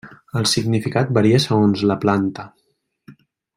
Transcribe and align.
El 0.39 0.45
significat 0.51 1.11
varia 1.17 1.43
segons 1.45 1.85
la 1.93 1.99
planta. 2.07 2.49